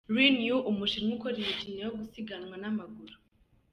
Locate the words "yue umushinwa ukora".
0.47-1.35